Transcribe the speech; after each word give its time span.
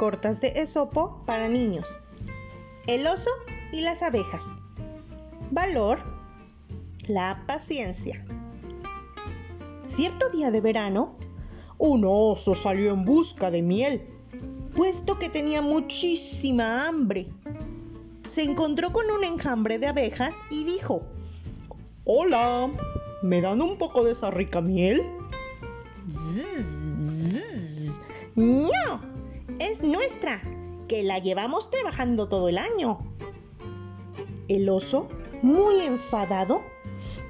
cortas 0.00 0.40
de 0.40 0.48
Esopo 0.56 1.22
para 1.26 1.46
niños. 1.50 2.00
El 2.86 3.06
oso 3.06 3.28
y 3.70 3.82
las 3.82 4.02
abejas. 4.02 4.54
Valor, 5.50 6.02
la 7.06 7.44
paciencia. 7.46 8.24
Cierto 9.82 10.30
día 10.30 10.50
de 10.50 10.62
verano, 10.62 11.18
un 11.76 12.06
oso 12.06 12.54
salió 12.54 12.94
en 12.94 13.04
busca 13.04 13.50
de 13.50 13.60
miel, 13.60 14.08
puesto 14.74 15.18
que 15.18 15.28
tenía 15.28 15.60
muchísima 15.60 16.86
hambre. 16.86 17.28
Se 18.26 18.42
encontró 18.42 18.92
con 18.92 19.04
un 19.10 19.22
enjambre 19.22 19.78
de 19.78 19.88
abejas 19.88 20.40
y 20.50 20.64
dijo, 20.64 21.02
Hola, 22.06 22.70
¿me 23.22 23.42
dan 23.42 23.60
un 23.60 23.76
poco 23.76 24.02
de 24.02 24.12
esa 24.12 24.30
rica 24.30 24.62
miel? 24.62 25.02
No, 28.34 29.09
es 29.60 29.82
nuestra, 29.82 30.42
que 30.88 31.02
la 31.02 31.18
llevamos 31.18 31.70
trabajando 31.70 32.28
todo 32.28 32.48
el 32.48 32.58
año. 32.58 32.98
El 34.48 34.68
oso, 34.68 35.08
muy 35.42 35.82
enfadado, 35.82 36.62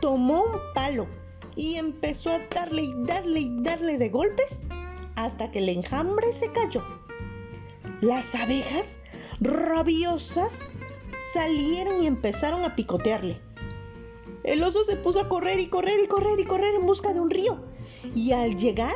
tomó 0.00 0.42
un 0.42 0.58
palo 0.74 1.06
y 1.54 1.76
empezó 1.76 2.30
a 2.30 2.38
darle 2.38 2.82
y 2.82 2.92
darle 3.06 3.40
y 3.40 3.62
darle 3.62 3.98
de 3.98 4.08
golpes 4.08 4.62
hasta 5.14 5.50
que 5.50 5.60
el 5.60 5.68
enjambre 5.68 6.32
se 6.32 6.50
cayó. 6.50 6.82
Las 8.00 8.34
abejas, 8.34 8.96
rabiosas, 9.40 10.60
salieron 11.32 12.02
y 12.02 12.06
empezaron 12.06 12.64
a 12.64 12.74
picotearle. 12.74 13.40
El 14.42 14.62
oso 14.62 14.82
se 14.84 14.96
puso 14.96 15.20
a 15.20 15.28
correr 15.28 15.60
y 15.60 15.68
correr 15.68 16.00
y 16.02 16.08
correr 16.08 16.40
y 16.40 16.44
correr 16.44 16.74
en 16.74 16.86
busca 16.86 17.12
de 17.12 17.20
un 17.20 17.30
río 17.30 17.64
y 18.14 18.32
al 18.32 18.56
llegar 18.56 18.94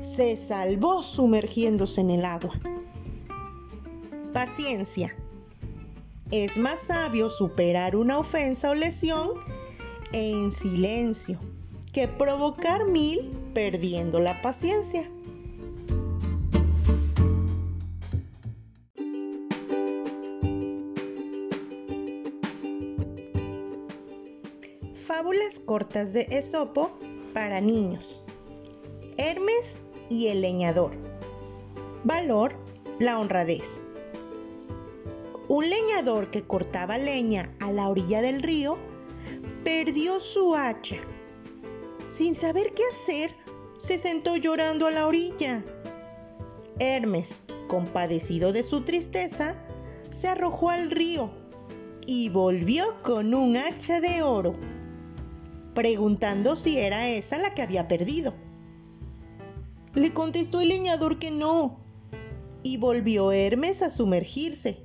se 0.00 0.36
salvó 0.36 1.02
sumergiéndose 1.02 2.00
en 2.00 2.10
el 2.10 2.24
agua. 2.24 2.58
Paciencia. 4.32 5.16
Es 6.30 6.56
más 6.56 6.80
sabio 6.80 7.28
superar 7.30 7.96
una 7.96 8.18
ofensa 8.18 8.70
o 8.70 8.74
lesión 8.74 9.30
en 10.12 10.52
silencio 10.52 11.40
que 11.92 12.06
provocar 12.06 12.86
mil 12.86 13.36
perdiendo 13.52 14.20
la 14.20 14.40
paciencia. 14.40 15.10
Fábulas 24.94 25.58
cortas 25.58 26.12
de 26.12 26.28
Esopo 26.30 26.96
para 27.34 27.60
niños. 27.60 28.19
Hermes 29.22 29.76
y 30.08 30.28
el 30.28 30.40
leñador. 30.40 30.92
Valor, 32.04 32.54
la 32.98 33.18
honradez. 33.18 33.82
Un 35.46 35.68
leñador 35.68 36.30
que 36.30 36.42
cortaba 36.42 36.96
leña 36.96 37.54
a 37.60 37.70
la 37.70 37.90
orilla 37.90 38.22
del 38.22 38.40
río 38.40 38.78
perdió 39.62 40.20
su 40.20 40.54
hacha. 40.54 40.96
Sin 42.08 42.34
saber 42.34 42.72
qué 42.72 42.82
hacer, 42.90 43.36
se 43.76 43.98
sentó 43.98 44.38
llorando 44.38 44.86
a 44.86 44.90
la 44.90 45.06
orilla. 45.06 45.62
Hermes, 46.78 47.42
compadecido 47.68 48.54
de 48.54 48.64
su 48.64 48.84
tristeza, 48.84 49.62
se 50.08 50.28
arrojó 50.28 50.70
al 50.70 50.90
río 50.90 51.30
y 52.06 52.30
volvió 52.30 52.96
con 53.02 53.34
un 53.34 53.58
hacha 53.58 54.00
de 54.00 54.22
oro, 54.22 54.54
preguntando 55.74 56.56
si 56.56 56.78
era 56.78 57.06
esa 57.10 57.36
la 57.36 57.50
que 57.50 57.60
había 57.60 57.86
perdido. 57.86 58.32
Le 59.94 60.12
contestó 60.12 60.60
el 60.60 60.68
leñador 60.68 61.18
que 61.18 61.30
no, 61.30 61.80
y 62.62 62.76
volvió 62.76 63.32
Hermes 63.32 63.82
a 63.82 63.90
sumergirse, 63.90 64.82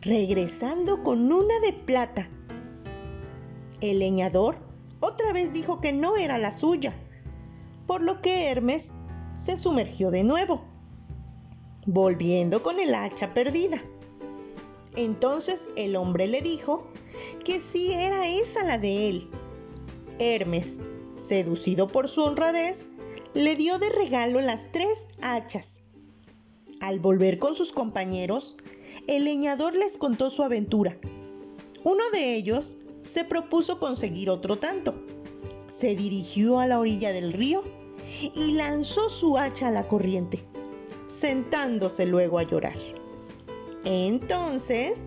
regresando 0.00 1.02
con 1.02 1.30
una 1.32 1.60
de 1.60 1.72
plata. 1.72 2.28
El 3.80 4.00
leñador 4.00 4.56
otra 5.00 5.32
vez 5.32 5.52
dijo 5.52 5.80
que 5.80 5.92
no 5.92 6.16
era 6.16 6.38
la 6.38 6.52
suya, 6.52 6.94
por 7.86 8.02
lo 8.02 8.22
que 8.22 8.48
Hermes 8.48 8.92
se 9.36 9.56
sumergió 9.56 10.10
de 10.10 10.24
nuevo, 10.24 10.62
volviendo 11.86 12.62
con 12.62 12.78
el 12.80 12.94
hacha 12.94 13.34
perdida. 13.34 13.82
Entonces 14.96 15.68
el 15.76 15.96
hombre 15.96 16.26
le 16.26 16.42
dijo 16.42 16.86
que 17.44 17.60
sí 17.60 17.92
era 17.92 18.28
esa 18.28 18.64
la 18.64 18.78
de 18.78 19.08
él. 19.08 19.30
Hermes, 20.18 20.78
seducido 21.16 21.88
por 21.88 22.08
su 22.08 22.22
honradez, 22.22 22.86
le 23.34 23.56
dio 23.56 23.78
de 23.78 23.88
regalo 23.88 24.40
las 24.40 24.70
tres 24.72 25.08
hachas. 25.22 25.82
Al 26.80 27.00
volver 27.00 27.38
con 27.38 27.54
sus 27.54 27.72
compañeros, 27.72 28.56
el 29.06 29.24
leñador 29.24 29.74
les 29.74 29.96
contó 29.96 30.30
su 30.30 30.42
aventura. 30.42 30.98
Uno 31.82 32.02
de 32.12 32.34
ellos 32.34 32.76
se 33.06 33.24
propuso 33.24 33.78
conseguir 33.78 34.28
otro 34.28 34.58
tanto. 34.58 35.02
Se 35.68 35.96
dirigió 35.96 36.60
a 36.60 36.66
la 36.66 36.78
orilla 36.78 37.12
del 37.12 37.32
río 37.32 37.64
y 38.34 38.52
lanzó 38.52 39.08
su 39.08 39.38
hacha 39.38 39.68
a 39.68 39.72
la 39.72 39.88
corriente, 39.88 40.44
sentándose 41.06 42.06
luego 42.06 42.38
a 42.38 42.42
llorar. 42.42 42.76
Entonces, 43.84 45.04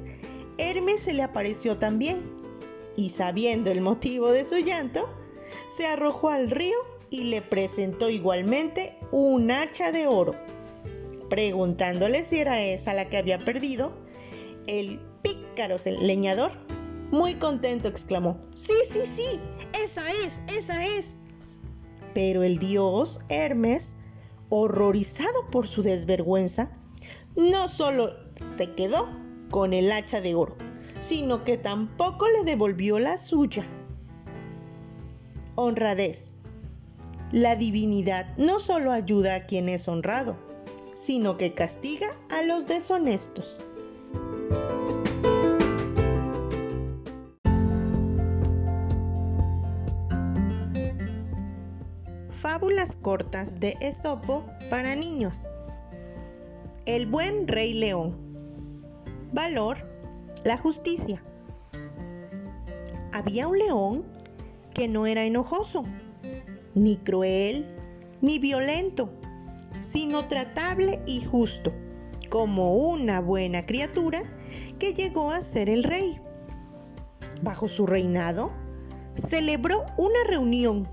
Hermes 0.57 1.02
se 1.02 1.13
le 1.13 1.24
apareció 1.24 1.78
también 1.78 2.36
y 2.97 3.12
sabiendo 3.12 3.72
el 3.72 3.81
motivo 3.81 4.31
de 4.31 4.46
su 4.46 4.57
llanto, 4.57 5.07
se 5.69 5.86
arrojó 5.86 6.30
al 6.30 6.50
río 6.50 6.94
y 7.15 7.23
le 7.23 7.41
presentó 7.41 8.09
igualmente 8.09 8.97
un 9.11 9.49
hacha 9.49 9.93
de 9.93 10.05
oro. 10.05 10.35
Preguntándole 11.29 12.23
si 12.25 12.39
era 12.39 12.61
esa 12.61 12.93
la 12.93 13.09
que 13.09 13.17
había 13.17 13.39
perdido, 13.39 13.93
el 14.67 14.99
pícaro 15.21 15.77
leñador, 16.01 16.51
muy 17.11 17.35
contento, 17.35 17.87
exclamó, 17.87 18.37
Sí, 18.53 18.73
sí, 18.91 18.99
sí, 19.05 19.39
esa 19.81 20.01
es, 20.25 20.41
esa 20.57 20.85
es. 20.85 21.15
Pero 22.13 22.43
el 22.43 22.59
dios 22.59 23.19
Hermes, 23.29 23.95
horrorizado 24.49 25.49
por 25.51 25.67
su 25.67 25.83
desvergüenza, 25.83 26.77
no 27.37 27.69
solo 27.69 28.13
se 28.39 28.73
quedó 28.73 29.07
con 29.51 29.73
el 29.73 29.89
hacha 29.91 30.19
de 30.19 30.35
oro, 30.35 30.57
sino 30.99 31.45
que 31.45 31.57
tampoco 31.57 32.27
le 32.27 32.43
devolvió 32.43 32.99
la 32.99 33.17
suya. 33.17 33.65
Honradez. 35.55 36.34
La 37.35 37.57
divinidad 37.57 38.25
no 38.38 38.62
solo 38.62 38.94
ayuda 38.94 39.35
a 39.35 39.46
quien 39.46 39.68
es 39.68 39.90
honrado, 39.90 40.38
sino 40.94 41.35
que 41.35 41.53
castiga 41.53 42.07
a 42.31 42.44
los 42.44 42.66
deshonestos. 42.66 43.62
Fábulas 52.29 52.95
cortas 52.95 53.59
de 53.59 53.75
Esopo 53.81 54.45
para 54.69 54.95
niños. 54.95 55.45
El 56.85 57.06
buen 57.06 57.50
rey 57.50 57.74
león. 57.74 58.16
Valor, 59.34 59.75
la 60.45 60.57
justicia. 60.57 61.22
Había 63.12 63.50
un 63.50 63.59
león 63.59 64.06
que 64.74 64.88
no 64.88 65.06
era 65.06 65.25
enojoso 65.25 65.84
ni 66.75 66.97
cruel, 66.97 67.66
ni 68.22 68.38
violento, 68.40 69.09
sino 69.81 70.28
tratable 70.28 71.02
y 71.06 71.24
justo, 71.24 71.74
como 72.30 72.75
una 72.75 73.22
buena 73.22 73.63
criatura 73.63 74.22
que 74.80 74.94
llegó 74.94 75.31
a 75.31 75.41
ser 75.41 75.69
el 75.69 75.84
rey. 75.84 76.19
Bajo 77.41 77.68
su 77.68 77.88
reinado, 77.88 78.52
celebró 79.16 79.86
una 79.97 80.24
reunión 80.28 80.88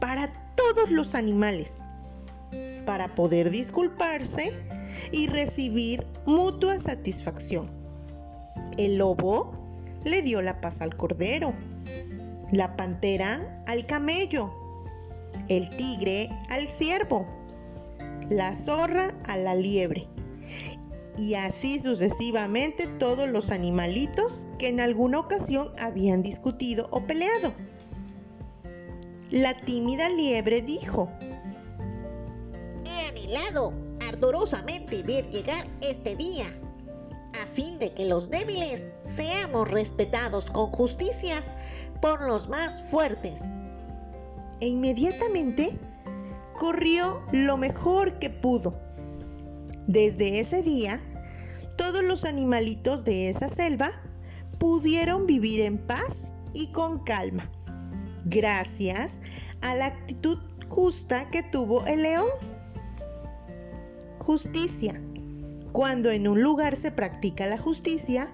para 0.00 0.52
todos 0.54 0.90
los 0.90 1.14
animales, 1.14 1.82
para 2.86 3.14
poder 3.14 3.50
disculparse 3.50 4.52
y 5.12 5.26
recibir 5.26 6.06
mutua 6.26 6.78
satisfacción. 6.78 7.70
El 8.76 8.98
lobo 8.98 9.52
le 10.04 10.22
dio 10.22 10.40
la 10.42 10.60
paz 10.60 10.80
al 10.80 10.96
cordero, 10.96 11.52
la 12.52 12.76
pantera 12.76 13.62
al 13.66 13.86
camello, 13.86 14.52
el 15.48 15.68
tigre 15.76 16.30
al 16.48 16.68
ciervo, 16.68 17.26
la 18.28 18.54
zorra 18.54 19.14
a 19.26 19.36
la 19.36 19.54
liebre 19.54 20.08
y 21.18 21.34
así 21.34 21.80
sucesivamente 21.80 22.86
todos 22.98 23.28
los 23.28 23.50
animalitos 23.50 24.46
que 24.58 24.68
en 24.68 24.80
alguna 24.80 25.18
ocasión 25.18 25.72
habían 25.78 26.22
discutido 26.22 26.88
o 26.90 27.06
peleado. 27.06 27.52
La 29.30 29.54
tímida 29.54 30.08
liebre 30.08 30.62
dijo, 30.62 31.10
He 32.86 33.08
anhelado 33.08 33.74
ardorosamente 34.08 35.02
ver 35.02 35.28
llegar 35.28 35.64
este 35.82 36.16
día, 36.16 36.46
a 37.42 37.46
fin 37.46 37.78
de 37.78 37.92
que 37.92 38.06
los 38.06 38.30
débiles 38.30 38.80
seamos 39.04 39.68
respetados 39.68 40.46
con 40.46 40.70
justicia 40.70 41.42
por 42.00 42.26
los 42.26 42.48
más 42.48 42.80
fuertes 42.80 43.42
e 44.60 44.68
inmediatamente 44.68 45.78
corrió 46.56 47.22
lo 47.32 47.56
mejor 47.56 48.18
que 48.18 48.30
pudo. 48.30 48.78
Desde 49.86 50.40
ese 50.40 50.62
día, 50.62 51.00
todos 51.76 52.02
los 52.02 52.24
animalitos 52.24 53.04
de 53.04 53.30
esa 53.30 53.48
selva 53.48 53.92
pudieron 54.58 55.26
vivir 55.26 55.60
en 55.62 55.78
paz 55.78 56.34
y 56.52 56.72
con 56.72 57.04
calma, 57.04 57.50
gracias 58.24 59.20
a 59.62 59.74
la 59.74 59.86
actitud 59.86 60.38
justa 60.68 61.30
que 61.30 61.42
tuvo 61.42 61.86
el 61.86 62.02
león. 62.02 62.28
Justicia. 64.18 65.00
Cuando 65.72 66.10
en 66.10 66.26
un 66.26 66.42
lugar 66.42 66.76
se 66.76 66.90
practica 66.90 67.46
la 67.46 67.58
justicia, 67.58 68.32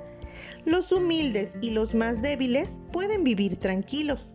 los 0.64 0.92
humildes 0.92 1.58
y 1.60 1.70
los 1.70 1.94
más 1.94 2.22
débiles 2.22 2.80
pueden 2.92 3.22
vivir 3.22 3.56
tranquilos. 3.56 4.34